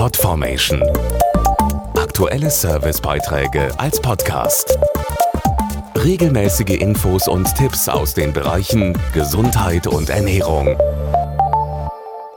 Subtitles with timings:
[0.00, 0.82] Podformation.
[1.94, 4.78] Aktuelle Servicebeiträge als Podcast.
[5.94, 10.78] Regelmäßige Infos und Tipps aus den Bereichen Gesundheit und Ernährung.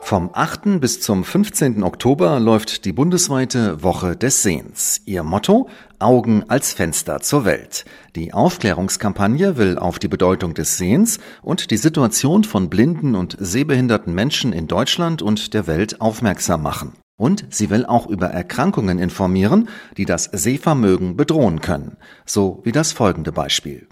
[0.01, 0.81] Vom 8.
[0.81, 1.83] bis zum 15.
[1.83, 4.99] Oktober läuft die bundesweite Woche des Sehens.
[5.05, 5.69] Ihr Motto
[5.99, 7.85] Augen als Fenster zur Welt.
[8.17, 14.13] Die Aufklärungskampagne will auf die Bedeutung des Sehens und die Situation von blinden und sehbehinderten
[14.13, 16.91] Menschen in Deutschland und der Welt aufmerksam machen.
[17.17, 21.97] Und sie will auch über Erkrankungen informieren, die das Sehvermögen bedrohen können.
[22.25, 23.87] So wie das folgende Beispiel.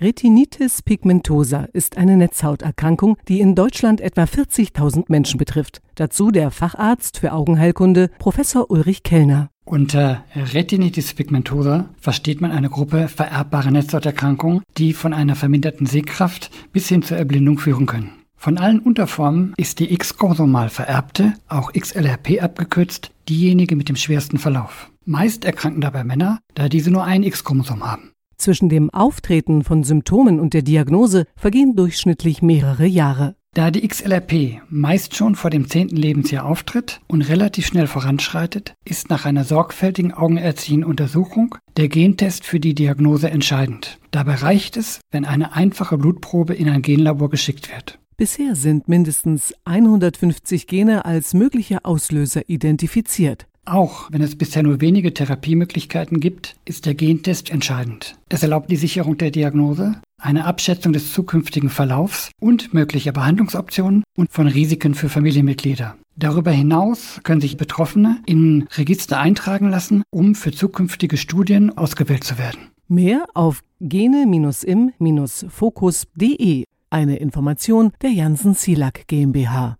[0.00, 5.80] Retinitis pigmentosa ist eine Netzhauterkrankung, die in Deutschland etwa 40.000 Menschen betrifft.
[5.96, 9.50] Dazu der Facharzt für Augenheilkunde Professor Ulrich Kellner.
[9.64, 16.88] Unter Retinitis pigmentosa versteht man eine Gruppe vererbbarer Netzhauterkrankungen, die von einer verminderten Sehkraft bis
[16.88, 18.17] hin zur Erblindung führen können.
[18.40, 24.92] Von allen Unterformen ist die X-chromosomal vererbte, auch XLRP abgekürzt, diejenige mit dem schwersten Verlauf.
[25.04, 28.12] Meist erkranken dabei Männer, da diese nur ein X-Chromosom haben.
[28.36, 33.34] Zwischen dem Auftreten von Symptomen und der Diagnose vergehen durchschnittlich mehrere Jahre.
[33.54, 39.10] Da die XLRP meist schon vor dem zehnten Lebensjahr auftritt und relativ schnell voranschreitet, ist
[39.10, 43.98] nach einer sorgfältigen augenerziehenden Untersuchung der Gentest für die Diagnose entscheidend.
[44.12, 47.98] Dabei reicht es, wenn eine einfache Blutprobe in ein Genlabor geschickt wird.
[48.20, 53.46] Bisher sind mindestens 150 Gene als mögliche Auslöser identifiziert.
[53.64, 58.16] Auch wenn es bisher nur wenige Therapiemöglichkeiten gibt, ist der Gentest entscheidend.
[58.28, 64.32] Es erlaubt die Sicherung der Diagnose, eine Abschätzung des zukünftigen Verlaufs und möglicher Behandlungsoptionen und
[64.32, 65.94] von Risiken für Familienmitglieder.
[66.16, 72.36] Darüber hinaus können sich Betroffene in Register eintragen lassen, um für zukünftige Studien ausgewählt zu
[72.36, 72.58] werden.
[72.88, 76.64] Mehr auf gene-im-fokus.de.
[76.90, 79.78] Eine Information der Janssen Silak GmbH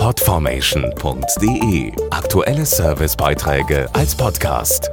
[0.00, 1.92] podformation.de.
[2.10, 4.90] Aktuelle Servicebeiträge als Podcast.